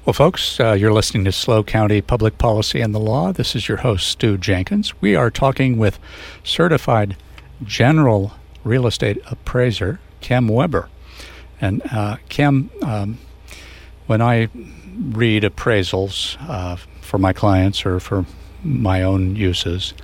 Well, 0.05 0.15
folks, 0.15 0.59
uh, 0.61 0.73
you're 0.73 0.93
listening 0.93 1.25
to 1.25 1.33
SLO 1.33 1.63
County 1.63 2.01
Public 2.01 2.39
Policy 2.39 2.81
and 2.81 2.95
the 2.95 3.01
Law. 3.01 3.33
This 3.33 3.55
is 3.55 3.69
your 3.69 3.79
host, 3.79 4.09
Stew 4.09 4.39
Jenkins. 4.39 4.95
We 5.01 5.17
are 5.17 5.31
talking 5.31 5.77
with 5.77 5.99
certified 6.45 7.17
general 7.65 8.33
real 8.65 8.87
estate 8.87 9.19
appraiser, 9.27 10.01
Kem 10.21 10.49
Weber. 10.49 10.89
And 11.61 11.83
uh, 11.93 12.17
Kem, 12.29 12.71
um, 12.83 13.19
when 14.07 14.23
I 14.23 14.49
read 14.97 15.43
appraisals 15.43 16.37
uh, 16.49 16.77
for 17.01 17.19
my 17.19 17.33
clients 17.33 17.85
or 17.85 18.01
for 18.01 18.25
my 18.63 19.03
own 19.03 19.37
uses, 19.37 19.95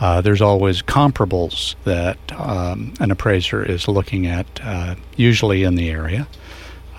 uh, 0.00 0.20
there's 0.20 0.42
always 0.42 0.82
comparables 0.82 1.74
that 1.84 2.18
um, 2.32 2.92
an 3.00 3.10
appraiser 3.10 3.64
is 3.64 3.88
looking 3.88 4.26
at, 4.26 4.46
uh, 4.62 4.94
usually 5.16 5.62
in 5.62 5.74
the 5.74 5.90
area. 5.90 6.26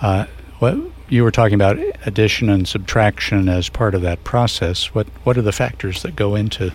Uh, 0.00 0.26
what 0.58 0.76
you 1.08 1.24
were 1.24 1.30
talking 1.30 1.54
about 1.54 1.78
addition 2.06 2.48
and 2.48 2.68
subtraction 2.68 3.48
as 3.48 3.68
part 3.68 3.94
of 3.94 4.02
that 4.02 4.22
process. 4.24 4.94
What 4.94 5.06
what 5.24 5.38
are 5.38 5.42
the 5.42 5.52
factors 5.52 6.02
that 6.02 6.16
go 6.16 6.34
into 6.34 6.72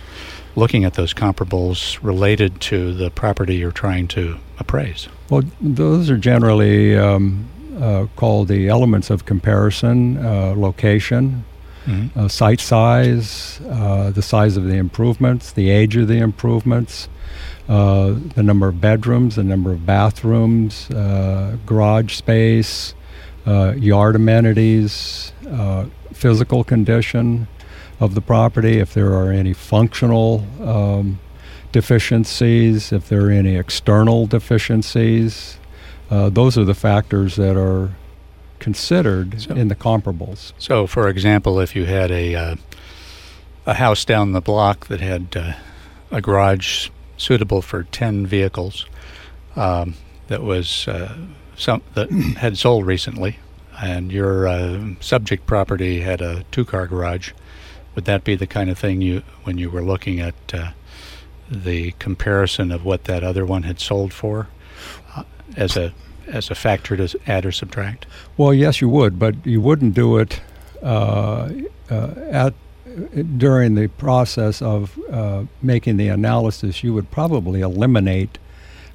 looking 0.56 0.86
at 0.86 0.94
those 0.94 1.14
comparables 1.14 2.00
related 2.02 2.62
to 2.62 2.94
the 2.94 3.10
property 3.10 3.56
you're 3.56 3.72
trying 3.72 4.08
to 4.10 4.38
appraise? 4.60 5.08
Well, 5.30 5.44
those 5.60 6.10
are 6.10 6.18
generally 6.18 6.96
um, 6.98 7.48
uh, 7.80 8.06
called 8.16 8.48
the 8.48 8.68
elements 8.68 9.10
of 9.10 9.26
comparison 9.26 10.24
uh, 10.24 10.54
location, 10.56 11.46
Mm-hmm. 11.86 12.18
uh, 12.18 12.28
site 12.30 12.62
size, 12.62 13.60
uh, 13.70 14.10
the 14.12 14.22
size 14.22 14.56
of 14.56 14.64
the 14.64 14.76
improvements, 14.76 15.52
the 15.52 15.70
age 15.70 15.98
of 15.98 16.08
the 16.08 16.20
improvements, 16.20 17.10
uh, 17.68 18.16
the 18.36 18.42
number 18.42 18.70
of 18.70 18.80
bedrooms, 18.80 19.36
the 19.36 19.44
number 19.44 19.74
of 19.74 19.86
bathrooms, 19.86 20.90
uh, 20.92 21.58
garage 21.66 22.16
space, 22.16 22.94
uh, 23.46 23.74
yard 23.78 24.16
amenities, 24.16 25.34
uh, 25.50 25.86
physical 26.14 26.64
condition 26.64 27.48
of 28.00 28.16
the 28.16 28.22
property, 28.22 28.80
if 28.80 28.94
there 28.94 29.14
are 29.14 29.32
any 29.32 29.54
functional 29.54 30.46
um, 30.62 31.20
deficiencies, 31.72 32.92
if 32.92 33.10
there 33.10 33.28
are 33.28 33.32
any 33.32 33.56
external 33.56 34.26
deficiencies. 34.28 35.58
Uh, 36.10 36.30
those 36.30 36.58
are 36.58 36.64
the 36.66 36.74
factors 36.76 37.36
that 37.36 37.58
are 37.58 37.92
considered 38.60 39.42
So- 39.42 39.56
in 39.56 39.68
the 39.68 39.76
comparables. 39.76 40.54
So, 40.58 40.88
for 40.88 41.08
example, 41.08 41.60
if 41.60 41.76
you 41.76 41.86
had 41.86 42.12
a 42.12 42.36
uh, 42.36 42.56
a 43.66 43.76
house 43.76 44.04
down 44.06 44.34
the 44.34 44.42
block 44.42 44.88
that 44.88 45.00
had 45.00 45.36
uh, 45.36 45.54
a 46.12 46.22
garage 46.22 46.90
suitable 47.18 47.62
for 47.62 47.84
ten 47.84 48.26
vehicles, 48.28 48.86
um, 49.56 49.96
that 50.28 50.42
was 50.44 50.88
uh, 50.88 51.16
some 51.58 51.82
that 51.94 52.12
had 52.38 52.58
sold 52.58 52.86
recently, 52.86 53.40
and 53.82 54.12
your 54.12 54.48
uh, 54.48 54.94
subject 55.00 55.46
property 55.46 56.02
had 56.02 56.22
a 56.22 56.44
two-car 56.52 56.88
garage, 56.88 57.32
would 57.96 58.06
that 58.06 58.24
be 58.24 58.36
the 58.36 58.48
kind 58.48 58.70
of 58.70 58.78
thing 58.78 59.02
you, 59.02 59.24
when 59.44 59.58
you 59.58 59.70
were 59.70 59.82
looking 59.82 60.20
at 60.20 60.36
uh, 60.54 60.72
the 61.50 61.92
comparison 62.00 62.72
of 62.72 62.84
what 62.86 63.06
that 63.06 63.24
other 63.24 63.46
one 63.46 63.64
had 63.64 63.80
sold 63.80 64.14
for, 64.14 64.48
uh, 65.16 65.24
as 65.56 65.78
a 65.78 65.94
as 66.28 66.50
a 66.50 66.56
factor 66.56 66.96
to 66.96 67.20
add 67.28 67.46
or 67.46 67.52
subtract? 67.52 68.06
Well, 68.38 68.54
yes, 68.54 68.82
you 68.82 68.90
would, 68.90 69.20
but 69.20 69.46
you 69.46 69.60
wouldn't 69.62 69.94
do 69.94 70.18
it 70.18 70.42
uh, 70.82 71.50
uh, 71.90 72.14
at 72.30 72.54
during 73.38 73.76
the 73.76 73.88
process 73.88 74.62
of 74.62 74.98
uh, 75.12 75.44
making 75.62 75.98
the 75.98 76.08
analysis. 76.08 76.84
You 76.84 76.94
would 76.94 77.12
probably 77.12 77.62
eliminate 77.62 78.38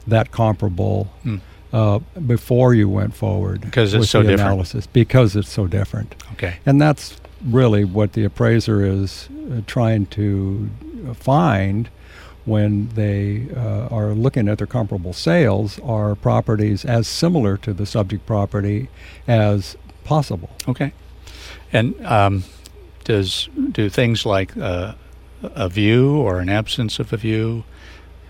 that 0.06 0.30
comparable 0.30 1.04
Hmm. 1.22 1.36
Uh, 1.72 1.98
before 2.26 2.74
you 2.74 2.88
went 2.88 3.14
forward 3.14 3.60
Because 3.60 3.94
it's 3.94 4.00
with 4.00 4.08
so 4.08 4.18
the 4.22 4.28
different. 4.30 4.48
analysis 4.50 4.86
because 4.86 5.36
it's 5.36 5.50
so 5.50 5.66
different, 5.66 6.14
Okay. 6.32 6.56
and 6.66 6.80
that's 6.80 7.16
really 7.44 7.84
what 7.84 8.12
the 8.14 8.24
appraiser 8.24 8.82
is 8.84 9.28
uh, 9.50 9.60
trying 9.66 10.06
to 10.06 10.68
find 11.14 11.88
when 12.44 12.88
they 12.94 13.46
uh, 13.54 13.88
are 13.88 14.12
looking 14.14 14.48
at 14.48 14.56
their 14.58 14.66
comparable 14.66 15.12
sales 15.12 15.78
are 15.80 16.14
properties 16.14 16.84
as 16.84 17.06
similar 17.06 17.56
to 17.58 17.74
the 17.74 17.84
subject 17.84 18.24
property 18.26 18.88
as 19.26 19.76
possible. 20.04 20.48
Okay. 20.66 20.92
And 21.72 21.94
um, 22.06 22.44
does 23.04 23.48
do 23.72 23.90
things 23.90 24.24
like 24.24 24.56
uh, 24.56 24.94
a 25.42 25.68
view 25.68 26.16
or 26.16 26.40
an 26.40 26.48
absence 26.48 26.98
of 26.98 27.12
a 27.12 27.18
view 27.18 27.64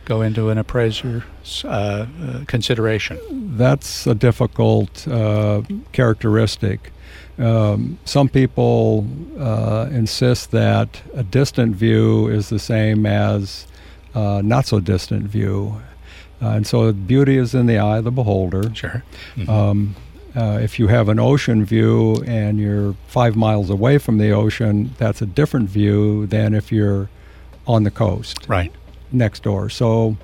go 0.08 0.22
into 0.22 0.48
an 0.50 0.58
appraiser's 0.58 1.64
uh, 1.64 2.06
consideration? 2.46 3.18
That's 3.56 4.06
a 4.06 4.14
difficult 4.14 5.06
uh, 5.06 5.62
characteristic. 5.92 6.92
Um, 7.38 7.98
some 8.04 8.28
people 8.28 9.06
uh, 9.38 9.88
insist 9.92 10.50
that 10.50 11.02
a 11.14 11.22
distant 11.22 11.76
view 11.76 12.26
is 12.28 12.48
the 12.48 12.58
same 12.58 13.06
as 13.06 13.66
uh, 14.14 14.40
not 14.44 14.66
so 14.66 14.80
distant 14.80 15.24
view. 15.24 15.80
Uh, 16.42 16.48
and 16.56 16.66
so 16.66 16.92
beauty 16.92 17.36
is 17.36 17.54
in 17.54 17.66
the 17.66 17.78
eye 17.78 17.98
of 17.98 18.04
the 18.04 18.10
beholder. 18.10 18.74
Sure. 18.74 19.02
Mhm. 19.36 19.48
Um, 19.48 19.96
uh, 20.36 20.58
if 20.62 20.78
you 20.78 20.88
have 20.88 21.08
an 21.08 21.18
ocean 21.18 21.64
view 21.64 22.22
and 22.26 22.58
you're 22.58 22.94
five 23.08 23.34
miles 23.36 23.70
away 23.70 23.98
from 23.98 24.18
the 24.18 24.30
ocean, 24.30 24.94
that's 24.98 25.20
a 25.22 25.26
different 25.26 25.68
view 25.68 26.26
than 26.26 26.54
if 26.54 26.70
you're 26.70 27.08
on 27.66 27.82
the 27.84 27.90
coast 27.90 28.38
right. 28.48 28.72
Next 29.12 29.42
door. 29.42 29.68
So, 29.70 30.16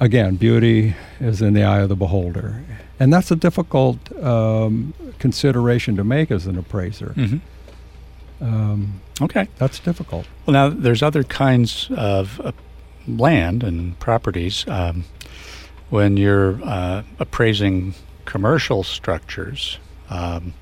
again, 0.00 0.36
beauty 0.36 0.94
is 1.20 1.40
in 1.42 1.54
the 1.54 1.62
eye 1.64 1.80
of 1.80 1.88
the 1.88 1.96
beholder. 1.96 2.62
And 3.00 3.12
that's 3.12 3.30
a 3.30 3.36
difficult 3.36 3.98
um, 4.22 4.94
consideration 5.18 5.96
to 5.96 6.04
make 6.04 6.30
as 6.30 6.46
an 6.46 6.56
appraiser. 6.58 7.12
hmm 7.14 7.36
Um, 8.40 9.00
Okay. 9.20 9.48
that's 9.58 9.78
difficult. 9.78 10.26
Well, 10.44 10.52
now 10.52 10.68
there's 10.68 11.02
other 11.02 11.22
kinds 11.24 11.88
of 11.96 12.40
uh, 12.40 12.52
land 13.06 13.62
and 13.62 13.98
properties. 14.00 14.64
Um, 14.68 15.04
when 15.90 16.16
you're 16.16 16.58
uh, 16.64 17.02
appraising 17.20 17.94
commercial 18.24 18.82
structures, 18.82 19.78
um, 20.10 20.52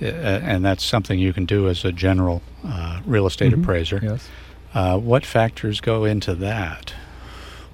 and 0.00 0.64
that's 0.64 0.84
something 0.84 1.18
you 1.18 1.32
can 1.32 1.44
do 1.44 1.68
as 1.68 1.84
a 1.84 1.92
general 1.92 2.40
uh, 2.64 3.00
real 3.04 3.26
estate 3.26 3.52
Mhm. 3.52 3.62
appraiser. 3.62 4.00
Yes. 4.02 4.28
Uh, 4.76 4.98
what 4.98 5.24
factors 5.24 5.80
go 5.80 6.04
into 6.04 6.34
that? 6.34 6.92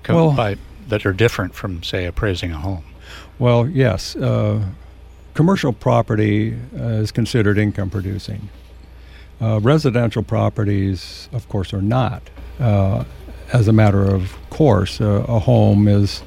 Co- 0.04 0.14
Well- 0.14 0.32
by, 0.36 0.56
that 0.86 1.04
are 1.04 1.12
different 1.12 1.52
from, 1.52 1.82
say, 1.82 2.06
appraising 2.06 2.52
a 2.52 2.58
home. 2.58 2.84
Well, 3.40 3.68
yes. 3.68 4.14
Uh, 4.14 4.64
commercial 5.34 5.72
property 5.72 6.54
uh, 6.78 7.02
is 7.02 7.10
considered 7.10 7.58
income 7.58 7.90
producing. 7.90 8.48
Uh, 9.40 9.58
residential 9.60 10.22
properties, 10.22 11.28
of 11.32 11.48
course, 11.48 11.74
are 11.74 11.82
not. 11.82 12.22
Uh, 12.60 13.02
as 13.52 13.66
a 13.66 13.72
matter 13.72 14.04
of 14.04 14.36
course, 14.50 15.00
uh, 15.00 15.24
a 15.26 15.40
home 15.40 15.88
is 15.88 16.22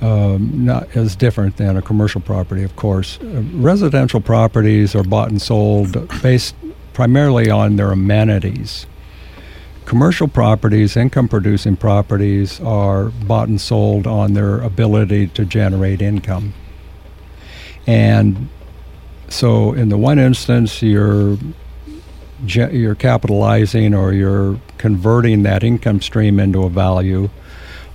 um, 0.00 0.64
not 0.64 0.96
as 0.96 1.16
different 1.16 1.58
than 1.58 1.76
a 1.76 1.82
commercial 1.82 2.22
property, 2.22 2.62
of 2.62 2.74
course. 2.76 3.18
Uh, 3.20 3.42
residential 3.52 4.22
properties 4.22 4.94
are 4.94 5.04
bought 5.04 5.28
and 5.28 5.42
sold 5.42 6.08
based 6.22 6.54
primarily 6.94 7.50
on 7.50 7.76
their 7.76 7.92
amenities. 7.92 8.86
Commercial 9.88 10.28
properties, 10.28 10.98
income 10.98 11.28
producing 11.28 11.74
properties, 11.74 12.60
are 12.60 13.04
bought 13.04 13.48
and 13.48 13.58
sold 13.58 14.06
on 14.06 14.34
their 14.34 14.60
ability 14.60 15.28
to 15.28 15.46
generate 15.46 16.02
income. 16.02 16.52
And 17.86 18.50
so, 19.30 19.72
in 19.72 19.88
the 19.88 19.96
one 19.96 20.18
instance, 20.18 20.82
you're 20.82 21.38
you're 22.44 22.94
capitalizing 22.96 23.94
or 23.94 24.12
you're 24.12 24.60
converting 24.76 25.42
that 25.44 25.64
income 25.64 26.02
stream 26.02 26.38
into 26.38 26.64
a 26.64 26.68
value. 26.68 27.30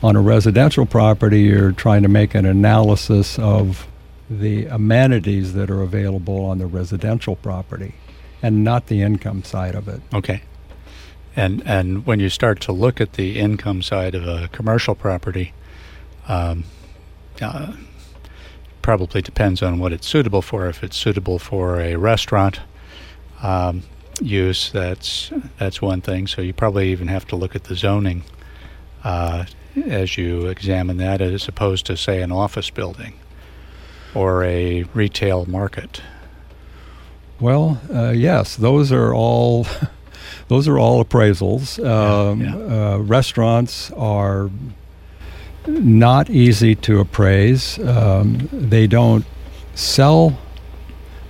On 0.01 0.15
a 0.15 0.21
residential 0.21 0.87
property, 0.87 1.41
you're 1.41 1.73
trying 1.73 2.01
to 2.01 2.09
make 2.09 2.33
an 2.33 2.47
analysis 2.47 3.37
of 3.37 3.87
the 4.31 4.65
amenities 4.65 5.53
that 5.53 5.69
are 5.69 5.83
available 5.83 6.43
on 6.43 6.57
the 6.57 6.65
residential 6.65 7.35
property 7.35 7.93
and 8.41 8.63
not 8.63 8.87
the 8.87 9.03
income 9.03 9.43
side 9.43 9.75
of 9.75 9.87
it. 9.87 10.01
Okay. 10.11 10.41
And 11.35 11.63
and 11.65 12.05
when 12.05 12.19
you 12.19 12.29
start 12.29 12.59
to 12.61 12.71
look 12.71 13.01
at 13.01 13.13
the 13.13 13.39
income 13.39 13.81
side 13.81 14.13
of 14.15 14.27
a 14.27 14.49
commercial 14.49 14.95
property, 14.95 15.53
um, 16.27 16.65
uh, 17.41 17.73
probably 18.81 19.21
depends 19.21 19.63
on 19.63 19.79
what 19.79 19.91
it's 19.91 20.07
suitable 20.07 20.41
for. 20.41 20.67
If 20.67 20.83
it's 20.83 20.97
suitable 20.97 21.39
for 21.39 21.79
a 21.79 21.95
restaurant 21.95 22.59
um, 23.41 23.83
use, 24.21 24.71
that's 24.71 25.31
that's 25.57 25.81
one 25.81 26.01
thing. 26.01 26.27
So 26.27 26.41
you 26.41 26.53
probably 26.53 26.91
even 26.91 27.07
have 27.07 27.25
to 27.27 27.35
look 27.35 27.55
at 27.55 27.63
the 27.63 27.75
zoning 27.75 28.23
uh, 29.03 29.45
as 29.87 30.17
you 30.17 30.47
examine 30.47 30.97
that, 30.97 31.19
as 31.21 31.47
opposed 31.47 31.85
to 31.87 31.97
say 31.97 32.21
an 32.21 32.31
office 32.31 32.69
building 32.69 33.13
or 34.13 34.43
a 34.43 34.83
retail 34.93 35.45
market. 35.45 36.01
Well, 37.39 37.81
uh, 37.91 38.11
yes, 38.11 38.55
those 38.55 38.91
are 38.91 39.13
all 39.13 39.65
those 40.47 40.67
are 40.67 40.77
all 40.77 41.03
appraisals. 41.03 41.83
Um, 41.83 42.41
yeah. 42.41 42.55
Uh, 42.55 42.97
restaurants 42.99 43.91
are 43.91 44.49
not 45.67 46.29
easy 46.29 46.75
to 46.75 46.99
appraise. 46.99 47.79
Um, 47.79 48.49
they 48.51 48.87
don't 48.87 49.25
sell 49.75 50.37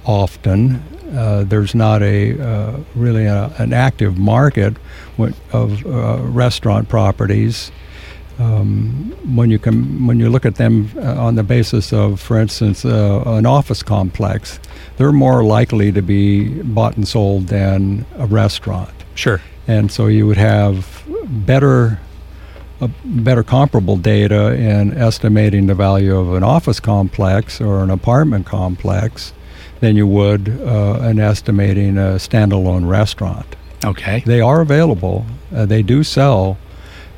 often. 0.06 0.84
Uh, 1.16 1.44
there's 1.44 1.76
not 1.76 2.02
a 2.02 2.40
uh, 2.42 2.80
really 2.96 3.26
a, 3.26 3.54
an 3.58 3.74
active 3.74 4.18
market 4.18 4.76
of 5.52 5.86
uh, 5.86 6.18
restaurant 6.24 6.90
properties. 6.90 7.72
Um, 8.40 9.16
when 9.36 9.52
you 9.52 9.60
com- 9.60 10.08
when 10.08 10.20
you 10.20 10.28
look 10.28 10.44
at 10.44 10.56
them 10.56 10.90
uh, 10.98 11.22
on 11.22 11.36
the 11.36 11.44
basis 11.44 11.94
of, 11.94 12.20
for 12.20 12.40
instance, 12.40 12.84
uh, 12.84 13.22
an 13.28 13.46
office 13.46 13.84
complex, 13.84 14.60
they're 14.98 15.12
more 15.12 15.44
likely 15.44 15.92
to 15.92 16.02
be 16.02 16.50
bought 16.64 16.98
and 16.98 17.08
sold 17.08 17.48
than 17.48 18.08
a 18.18 18.26
restaurant 18.26 19.03
Sure. 19.16 19.42
and 19.68 19.92
so 19.92 20.08
you 20.08 20.26
would 20.28 20.38
have 20.38 21.04
better 21.46 22.00
uh, 22.82 22.88
better 23.06 23.44
comparable 23.44 23.98
data 23.98 24.54
in 24.56 24.98
estimating 24.98 25.68
the 25.68 25.76
value 25.76 26.18
of 26.18 26.34
an 26.34 26.44
office 26.44 26.80
complex 26.80 27.62
or 27.62 27.84
an 27.84 27.90
apartment 27.90 28.46
complex 28.46 29.32
than 29.80 29.96
you 29.96 30.08
would 30.08 30.50
uh, 30.50 31.00
in 31.10 31.20
estimating 31.20 31.98
a 31.98 32.18
standalone 32.18 32.88
restaurant. 32.88 33.46
Okay. 33.86 34.24
They 34.26 34.42
are 34.42 34.62
available. 34.62 35.26
Uh, 35.54 35.66
they 35.66 35.84
do 35.84 36.04
sell, 36.04 36.58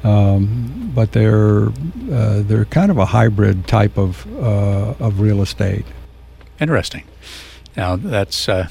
um, 0.03 0.91
but 0.93 1.11
they're 1.13 1.67
uh, 2.11 2.41
they're 2.41 2.65
kind 2.65 2.91
of 2.91 2.97
a 2.97 3.05
hybrid 3.05 3.67
type 3.67 3.97
of 3.97 4.25
uh, 4.41 4.93
of 4.99 5.19
real 5.19 5.41
estate. 5.41 5.85
Interesting. 6.59 7.03
Now 7.77 7.95
that's 7.95 8.49
uh, 8.49 8.67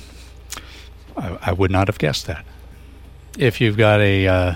I, 1.16 1.38
I 1.40 1.52
would 1.52 1.70
not 1.70 1.88
have 1.88 1.98
guessed 1.98 2.26
that. 2.26 2.44
If 3.38 3.60
you've 3.60 3.76
got 3.76 4.00
a 4.00 4.26
uh, 4.28 4.54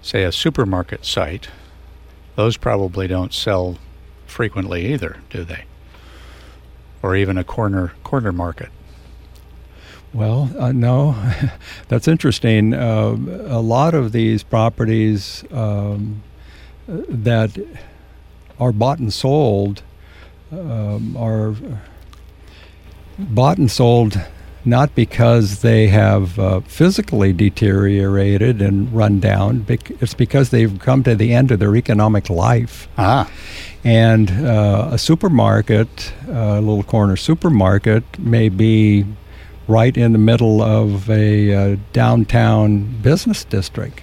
say 0.00 0.22
a 0.22 0.30
supermarket 0.30 1.04
site, 1.04 1.48
those 2.36 2.56
probably 2.56 3.08
don't 3.08 3.34
sell 3.34 3.78
frequently 4.26 4.92
either, 4.92 5.18
do 5.30 5.42
they? 5.42 5.64
Or 7.02 7.16
even 7.16 7.36
a 7.36 7.44
corner 7.44 7.92
corner 8.04 8.32
market. 8.32 8.68
Well, 10.12 10.50
uh, 10.58 10.72
no, 10.72 11.16
that's 11.88 12.06
interesting. 12.06 12.72
Uh, 12.72 13.16
a 13.46 13.60
lot 13.60 13.94
of 13.94 14.12
these 14.12 14.42
properties 14.42 15.44
um, 15.50 16.22
that 16.86 17.58
are 18.60 18.72
bought 18.72 18.98
and 18.98 19.12
sold 19.12 19.82
um, 20.52 21.16
are 21.16 21.54
bought 23.18 23.58
and 23.58 23.70
sold 23.70 24.20
not 24.66 24.94
because 24.94 25.62
they 25.62 25.86
have 25.88 26.38
uh, 26.38 26.60
physically 26.60 27.32
deteriorated 27.32 28.60
and 28.60 28.92
run 28.92 29.20
down. 29.20 29.64
It's 29.68 30.14
because 30.14 30.50
they've 30.50 30.78
come 30.78 31.02
to 31.04 31.14
the 31.14 31.32
end 31.32 31.50
of 31.50 31.58
their 31.58 31.76
economic 31.76 32.28
life. 32.28 32.88
Ah, 32.98 33.30
And 33.84 34.30
uh, 34.30 34.88
a 34.92 34.98
supermarket, 34.98 36.12
a 36.28 36.60
little 36.60 36.82
corner 36.82 37.16
supermarket, 37.16 38.18
may 38.18 38.48
be 38.48 39.06
right 39.68 39.96
in 39.96 40.12
the 40.12 40.18
middle 40.18 40.60
of 40.62 41.08
a 41.08 41.54
uh, 41.54 41.76
downtown 41.92 43.00
business 43.02 43.44
district. 43.44 44.02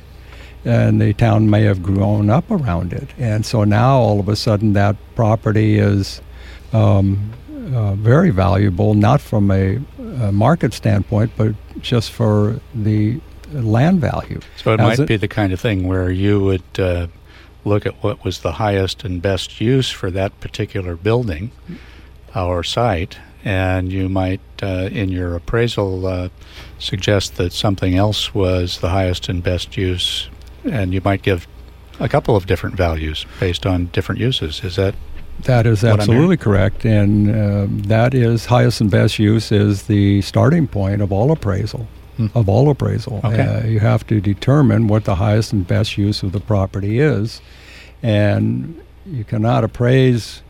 And 0.65 1.01
the 1.01 1.13
town 1.13 1.49
may 1.49 1.63
have 1.63 1.83
grown 1.83 2.29
up 2.29 2.49
around 2.49 2.93
it. 2.93 3.09
And 3.17 3.45
so 3.45 3.65
now 3.65 3.97
all 3.97 4.19
of 4.21 4.29
a 4.29 4.35
sudden 4.35 4.71
that 4.73 4.95
property 5.15 5.77
is 5.77 6.21
um, 6.71 7.33
uh, 7.73 7.95
very 7.95 8.29
valuable, 8.29 8.93
not 8.93 9.19
from 9.21 9.51
a, 9.51 9.79
a 10.19 10.31
market 10.31 10.73
standpoint, 10.73 11.31
but 11.37 11.55
just 11.81 12.11
for 12.11 12.59
the 12.73 13.19
land 13.51 14.01
value. 14.01 14.39
so 14.57 14.73
it 14.73 14.79
As 14.79 14.99
might 14.99 15.07
be 15.07 15.17
the 15.17 15.27
kind 15.27 15.53
of 15.53 15.59
thing 15.59 15.87
where 15.87 16.09
you 16.09 16.39
would 16.39 16.79
uh, 16.79 17.07
look 17.65 17.85
at 17.85 18.01
what 18.03 18.23
was 18.23 18.39
the 18.39 18.53
highest 18.53 19.03
and 19.03 19.21
best 19.21 19.61
use 19.61 19.89
for 19.89 20.11
that 20.11 20.39
particular 20.39 20.95
building 20.95 21.51
or 22.35 22.63
site, 22.63 23.17
and 23.43 23.91
you 23.91 24.09
might, 24.09 24.41
uh, 24.61 24.89
in 24.91 25.09
your 25.09 25.35
appraisal, 25.35 26.07
uh, 26.07 26.29
suggest 26.79 27.35
that 27.35 27.53
something 27.53 27.95
else 27.95 28.33
was 28.33 28.79
the 28.79 28.89
highest 28.89 29.29
and 29.29 29.43
best 29.43 29.77
use, 29.77 30.29
and 30.63 30.93
you 30.93 31.01
might 31.03 31.21
give 31.21 31.47
a 31.99 32.09
couple 32.09 32.35
of 32.35 32.47
different 32.47 32.75
values 32.75 33.25
based 33.39 33.65
on 33.65 33.85
different 33.87 34.19
uses. 34.19 34.63
Is 34.63 34.77
that 34.77 34.95
That 35.41 35.65
is 35.65 35.83
absolutely 35.83 36.37
correct, 36.37 36.85
and 36.85 37.29
um, 37.29 37.81
that 37.83 38.13
is 38.13 38.45
highest 38.45 38.79
and 38.79 38.89
best 38.89 39.19
use 39.19 39.51
is 39.51 39.83
the 39.83 40.21
starting 40.21 40.67
point 40.67 41.01
of 41.01 41.11
all 41.11 41.31
appraisal. 41.31 41.87
Hmm. 42.17 42.27
Of 42.35 42.47
all 42.47 42.69
appraisal, 42.69 43.19
Okay. 43.23 43.41
uh, 43.41 43.65
you 43.65 43.79
have 43.79 44.05
to 44.07 44.21
determine 44.21 44.87
what 44.87 45.03
the 45.05 45.15
highest 45.15 45.51
and 45.51 45.67
best 45.67 45.97
use 45.97 46.21
of 46.23 46.31
the 46.31 46.39
property 46.39 46.99
is, 46.99 47.41
and 48.03 48.79
you 49.05 49.23
cannot 49.23 49.63
appraise 49.63 50.43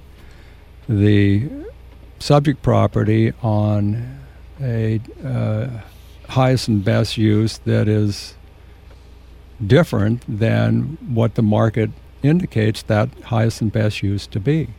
the 0.89 1.49
subject 2.19 2.61
property 2.61 3.31
on 3.41 4.19
a 4.61 4.99
uh, 5.25 5.67
highest 6.29 6.67
and 6.67 6.83
best 6.83 7.17
use 7.17 7.57
that 7.59 7.87
is 7.87 8.35
different 9.65 10.23
than 10.27 10.97
what 11.13 11.35
the 11.35 11.41
market 11.41 11.89
indicates 12.23 12.81
that 12.83 13.09
highest 13.25 13.61
and 13.61 13.71
best 13.71 14.01
use 14.01 14.25
to 14.27 14.39
be. 14.39 14.69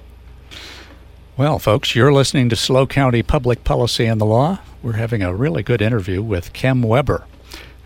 Well, 1.36 1.58
folks, 1.58 1.94
you're 1.94 2.12
listening 2.12 2.48
to 2.48 2.56
SLO 2.56 2.86
County 2.86 3.22
Public 3.22 3.64
Policy 3.64 4.06
and 4.06 4.20
the 4.20 4.24
Law. 4.24 4.60
We're 4.82 4.92
having 4.92 5.22
a 5.22 5.34
really 5.34 5.62
good 5.62 5.82
interview 5.82 6.22
with 6.22 6.52
Kem 6.52 6.82
Weber, 6.82 7.26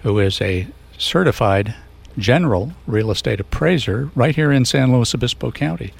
who 0.02 0.18
is 0.18 0.40
a 0.40 0.68
certified 0.96 1.74
general 2.18 2.72
real 2.86 3.10
estate 3.10 3.40
appraiser 3.40 4.10
right 4.14 4.34
here 4.34 4.52
in 4.52 4.64
San 4.64 4.92
Luis 4.92 5.14
Obispo 5.14 5.50
County. 5.50 5.92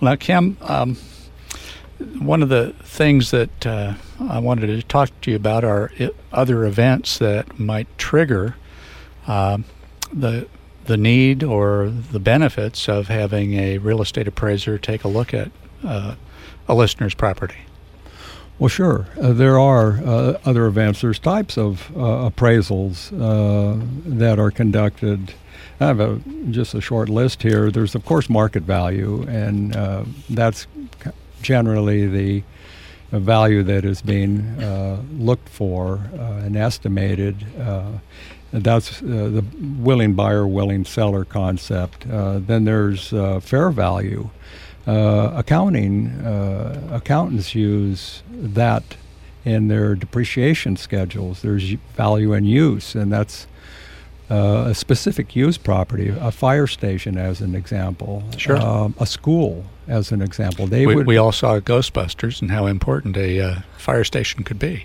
Well, 0.00 0.10
now, 0.10 0.16
Kem, 0.16 0.56
um, 0.62 0.96
one 2.18 2.42
of 2.42 2.48
the 2.48 2.74
things 2.82 3.30
that 3.30 3.66
uh, 3.66 3.94
I 4.20 4.38
wanted 4.38 4.66
to 4.66 4.82
talk 4.82 5.10
to 5.22 5.30
you 5.30 5.36
about 5.36 5.64
are 5.64 5.90
other 6.32 6.64
events 6.64 7.18
that 7.18 7.58
might 7.58 7.86
trigger 7.98 8.56
um, 9.26 9.64
the 10.12 10.48
the 10.86 10.96
need 10.96 11.42
or 11.42 11.90
the 12.12 12.20
benefits 12.20 12.88
of 12.88 13.08
having 13.08 13.54
a 13.54 13.78
real 13.78 14.00
estate 14.00 14.28
appraiser 14.28 14.78
take 14.78 15.04
a 15.04 15.08
look 15.08 15.34
at 15.34 15.50
uh, 15.84 16.14
a 16.68 16.74
listener's 16.74 17.14
property. 17.14 17.58
Well, 18.58 18.68
sure. 18.68 19.06
Uh, 19.20 19.32
there 19.32 19.58
are 19.58 19.98
uh, 19.98 20.38
other 20.44 20.66
events. 20.66 21.02
There's 21.02 21.18
types 21.18 21.58
of 21.58 21.90
uh, 21.94 22.30
appraisals 22.30 23.12
uh, 23.12 23.84
that 24.06 24.38
are 24.38 24.50
conducted. 24.50 25.34
I 25.78 25.86
have 25.86 26.00
a, 26.00 26.20
just 26.50 26.74
a 26.74 26.80
short 26.80 27.10
list 27.10 27.42
here. 27.42 27.70
There's, 27.70 27.94
of 27.94 28.06
course, 28.06 28.30
market 28.30 28.62
value, 28.62 29.26
and 29.28 29.76
uh, 29.76 30.04
that's 30.30 30.66
generally 31.42 32.06
the 32.06 32.42
value 33.12 33.62
that 33.62 33.84
is 33.84 34.02
being 34.02 34.40
uh, 34.62 35.02
looked 35.12 35.48
for 35.48 36.00
uh, 36.18 36.44
and 36.44 36.56
estimated. 36.56 37.44
Uh, 37.60 37.92
that's 38.62 39.02
uh, 39.02 39.06
the 39.06 39.44
willing 39.78 40.14
buyer, 40.14 40.46
willing 40.46 40.84
seller 40.84 41.24
concept. 41.24 42.06
Uh, 42.06 42.38
then 42.38 42.64
there's 42.64 43.12
uh, 43.12 43.40
fair 43.40 43.70
value. 43.70 44.30
Accounting 44.86 46.24
accountants 46.92 47.56
use 47.56 48.22
that 48.30 48.96
in 49.44 49.66
their 49.66 49.96
depreciation 49.96 50.76
schedules. 50.76 51.42
There's 51.42 51.72
value 51.96 52.32
in 52.32 52.44
use, 52.44 52.94
and 52.94 53.12
that's 53.12 53.48
uh, 54.30 54.64
a 54.68 54.74
specific 54.74 55.36
use 55.36 55.56
property, 55.58 56.08
a 56.08 56.30
fire 56.30 56.66
station 56.66 57.16
as 57.16 57.40
an 57.40 57.54
example, 57.54 58.22
Sure. 58.36 58.56
um, 58.56 58.94
a 58.98 59.06
school 59.06 59.64
as 59.88 60.10
an 60.10 60.20
example. 60.20 60.66
They 60.66 60.84
We, 60.86 60.96
would 60.96 61.06
we 61.06 61.16
all 61.16 61.32
saw 61.32 61.60
Ghostbusters 61.60 62.42
and 62.42 62.50
how 62.50 62.66
important 62.66 63.16
a 63.16 63.40
uh, 63.40 63.54
fire 63.78 64.02
station 64.04 64.42
could 64.42 64.58
be. 64.58 64.84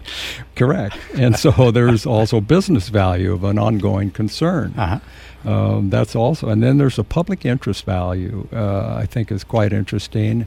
correct, 0.56 0.95
and 1.17 1.36
so 1.36 1.71
there's 1.71 2.06
also 2.06 2.39
business 2.41 2.89
value 2.89 3.34
of 3.34 3.43
an 3.43 3.58
ongoing 3.58 4.12
concern. 4.12 4.73
Uh-huh. 4.77 4.99
Um, 5.43 5.89
that's 5.89 6.15
also, 6.15 6.49
and 6.49 6.62
then 6.62 6.77
there's 6.77 6.99
a 6.99 7.04
public 7.04 7.45
interest 7.45 7.84
value. 7.84 8.47
Uh, 8.54 8.93
I 8.95 9.08
think 9.08 9.32
is 9.32 9.43
quite 9.43 9.73
interesting. 9.73 10.45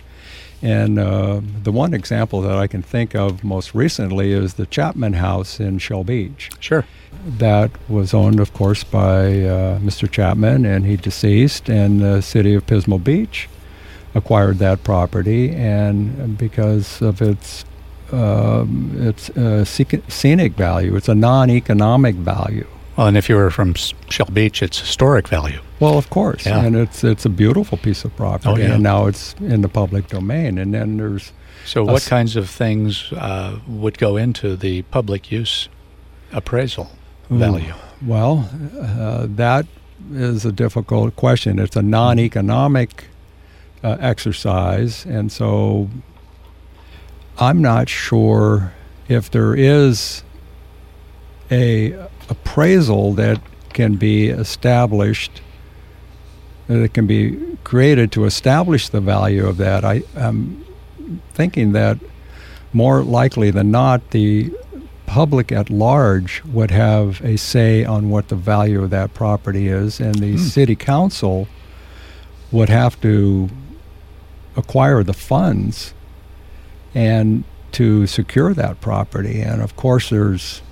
And 0.64 0.98
uh, 0.98 1.42
the 1.62 1.70
one 1.70 1.92
example 1.92 2.40
that 2.40 2.56
I 2.56 2.66
can 2.66 2.80
think 2.80 3.14
of 3.14 3.44
most 3.44 3.74
recently 3.74 4.32
is 4.32 4.54
the 4.54 4.64
Chapman 4.64 5.12
House 5.12 5.60
in 5.60 5.78
Shell 5.78 6.04
Beach. 6.04 6.50
Sure. 6.58 6.86
That 7.26 7.70
was 7.86 8.14
owned, 8.14 8.40
of 8.40 8.54
course, 8.54 8.82
by 8.82 9.42
uh, 9.42 9.78
Mr. 9.80 10.10
Chapman, 10.10 10.64
and 10.64 10.86
he 10.86 10.96
deceased, 10.96 11.68
and 11.68 12.00
the 12.00 12.22
city 12.22 12.54
of 12.54 12.64
Pismo 12.64 13.02
Beach 13.02 13.46
acquired 14.14 14.56
that 14.58 14.82
property, 14.84 15.50
and 15.50 16.38
because 16.38 17.02
of 17.02 17.20
its 17.20 17.66
um, 18.10 18.92
its 19.00 19.28
uh, 19.30 19.64
scenic- 19.64 20.10
scenic 20.10 20.52
value, 20.52 20.96
it's 20.96 21.08
a 21.08 21.14
non-economic 21.14 22.14
value. 22.14 22.66
Well, 22.96 23.08
and 23.08 23.16
if 23.16 23.28
you 23.28 23.34
were 23.36 23.50
from 23.50 23.74
Shell 23.74 24.28
Beach, 24.32 24.62
it's 24.62 24.78
historic 24.78 25.26
value. 25.28 25.60
Well, 25.80 25.98
of 25.98 26.10
course, 26.10 26.46
Yeah. 26.46 26.64
and 26.64 26.76
it's 26.76 27.02
it's 27.02 27.24
a 27.24 27.28
beautiful 27.28 27.76
piece 27.78 28.04
of 28.04 28.14
property, 28.16 28.48
Oh, 28.48 28.56
yeah. 28.56 28.74
and 28.74 28.82
now 28.82 29.06
it's 29.06 29.34
in 29.40 29.62
the 29.62 29.68
public 29.68 30.08
domain. 30.08 30.58
And 30.58 30.72
then 30.72 30.96
there's 30.98 31.32
So, 31.64 31.82
what 31.84 31.96
s- 32.02 32.08
kinds 32.08 32.36
of 32.36 32.48
things 32.48 33.12
uh, 33.16 33.56
would 33.66 33.98
go 33.98 34.16
into 34.16 34.54
the 34.56 34.82
public 34.82 35.32
use 35.32 35.68
appraisal 36.32 36.90
Ooh. 37.32 37.38
value? 37.38 37.74
Well, 38.06 38.48
uh, 38.80 39.26
that 39.36 39.66
is 40.12 40.44
a 40.44 40.52
difficult 40.52 41.16
question. 41.16 41.58
It's 41.58 41.76
a 41.76 41.82
non-economic 41.82 43.04
uh, 43.82 43.96
exercise, 44.00 45.04
and 45.06 45.32
so 45.32 45.88
I'm 47.38 47.60
not 47.60 47.88
sure 47.88 48.72
if 49.08 49.30
there 49.30 49.54
is 49.54 50.22
a 51.50 51.94
appraisal 52.28 53.12
that 53.14 53.40
can 53.72 53.96
be 53.96 54.28
established 54.28 55.40
that 56.66 56.94
can 56.94 57.06
be 57.06 57.58
created 57.64 58.10
to 58.12 58.24
establish 58.24 58.88
the 58.88 59.00
value 59.00 59.46
of 59.46 59.58
that. 59.58 59.84
I 59.84 60.02
am 60.16 60.64
thinking 61.34 61.72
that 61.72 61.98
more 62.72 63.02
likely 63.02 63.50
than 63.50 63.70
not, 63.70 64.10
the 64.10 64.50
public 65.06 65.52
at 65.52 65.68
large 65.68 66.42
would 66.44 66.70
have 66.70 67.20
a 67.22 67.36
say 67.36 67.84
on 67.84 68.08
what 68.08 68.28
the 68.28 68.34
value 68.36 68.82
of 68.82 68.88
that 68.90 69.12
property 69.12 69.68
is, 69.68 70.00
and 70.00 70.14
the 70.14 70.32
Hmm. 70.32 70.38
city 70.38 70.74
council 70.74 71.46
would 72.50 72.70
have 72.70 72.98
to 73.02 73.50
acquire 74.56 75.02
the 75.02 75.12
funds 75.12 75.92
and 76.94 77.44
to 77.72 78.06
secure 78.06 78.54
that 78.54 78.80
property. 78.80 79.40
And 79.40 79.60
of 79.60 79.76
course, 79.76 80.08
there's 80.08 80.62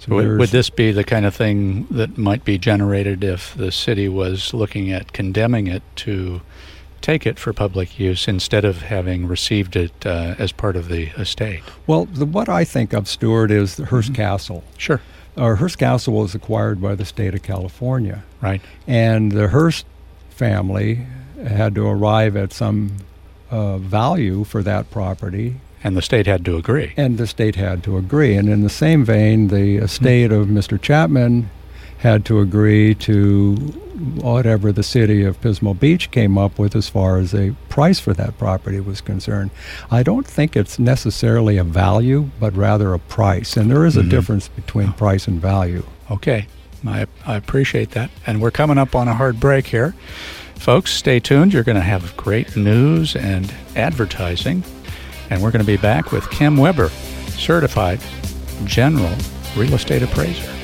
So 0.00 0.14
would, 0.14 0.38
would 0.38 0.48
this 0.48 0.70
be 0.70 0.92
the 0.92 1.04
kind 1.04 1.26
of 1.26 1.34
thing 1.34 1.86
that 1.90 2.16
might 2.16 2.44
be 2.44 2.56
generated 2.58 3.22
if 3.22 3.54
the 3.54 3.70
city 3.70 4.08
was 4.08 4.54
looking 4.54 4.90
at 4.90 5.12
condemning 5.12 5.66
it 5.66 5.82
to 5.96 6.40
take 7.02 7.26
it 7.26 7.38
for 7.38 7.52
public 7.52 7.98
use 7.98 8.26
instead 8.28 8.64
of 8.64 8.82
having 8.82 9.26
received 9.26 9.76
it 9.76 9.92
uh, 10.06 10.34
as 10.38 10.52
part 10.52 10.76
of 10.76 10.88
the 10.88 11.08
estate? 11.20 11.62
well, 11.86 12.06
the, 12.06 12.24
what 12.26 12.48
I 12.48 12.64
think 12.64 12.92
of, 12.92 13.08
Stuart, 13.08 13.50
is 13.50 13.76
the 13.76 13.86
Hearst 13.86 14.12
Mm-hmm. 14.12 14.22
Castle. 14.22 14.64
Sure. 14.78 15.00
Or 15.36 15.56
Hearst 15.56 15.78
Castle 15.78 16.14
was 16.14 16.34
acquired 16.34 16.80
by 16.80 16.94
the 16.94 17.04
state 17.04 17.34
of 17.34 17.42
California. 17.42 18.24
Right. 18.40 18.60
And 18.86 19.32
the 19.32 19.48
Hearst 19.48 19.86
family 20.30 21.06
had 21.46 21.74
to 21.74 21.86
arrive 21.86 22.36
at 22.36 22.52
some 22.52 22.92
uh, 23.50 23.78
value 23.78 24.44
for 24.44 24.62
that 24.62 24.90
property, 24.90 25.60
And 25.82 25.96
the 25.96 26.02
state 26.02 26.26
had 26.26 26.44
to 26.44 26.56
agree. 26.56 26.92
and 26.96 27.16
the 27.16 27.26
state 27.26 27.56
had 27.56 27.82
to 27.84 27.96
agree. 27.96 28.36
And 28.36 28.48
in 28.48 28.62
the 28.62 28.68
same 28.68 29.04
vein, 29.04 29.48
the 29.48 29.76
estate 29.76 30.30
of 30.30 30.48
Mr. 30.48 30.80
Chapman 30.80 31.48
had 31.98 32.24
to 32.26 32.40
agree 32.40 32.94
to 32.94 33.54
whatever 34.20 34.72
the 34.72 34.82
city 34.82 35.22
of 35.24 35.40
Pismo 35.40 35.78
Beach 35.78 36.10
came 36.10 36.38
up 36.38 36.58
with 36.58 36.74
as 36.74 36.88
far 36.88 37.18
as 37.18 37.34
a 37.34 37.54
price 37.68 37.98
for 38.00 38.14
that 38.14 38.38
property 38.38 38.80
was 38.80 39.00
concerned. 39.02 39.50
I 39.90 40.02
don't 40.02 40.26
think 40.26 40.56
it's 40.56 40.78
necessarily 40.78 41.58
a 41.58 41.64
value, 41.64 42.30
but 42.40 42.56
rather 42.56 42.94
a 42.94 42.98
price. 42.98 43.56
And 43.56 43.70
there 43.70 43.84
is 43.84 43.96
a 43.98 44.02
Mhm. 44.02 44.08
difference 44.10 44.48
between 44.48 44.92
price 44.92 45.28
and 45.28 45.40
value. 45.40 45.84
Okay. 46.10 46.46
I, 46.86 47.06
I 47.26 47.36
appreciate 47.36 47.90
that. 47.90 48.10
And 48.26 48.40
we're 48.40 48.50
coming 48.50 48.78
up 48.78 48.94
on 48.94 49.06
a 49.08 49.14
hard 49.14 49.38
break 49.38 49.66
here. 49.66 49.94
Folks, 50.54 50.92
stay 50.92 51.20
tuned. 51.20 51.52
You're 51.52 51.62
going 51.62 51.76
to 51.76 51.82
have 51.82 52.16
great 52.16 52.56
news 52.56 53.14
and 53.14 53.52
advertising. 53.76 54.62
And 55.30 55.42
we're 55.42 55.50
going 55.50 55.64
to 55.64 55.66
be 55.66 55.76
back 55.76 56.12
with 56.12 56.28
Kem 56.30 56.56
Weber, 56.56 56.88
certified 56.88 58.00
general 58.64 59.14
real 59.56 59.74
estate 59.74 60.02
appraiser. 60.02 60.59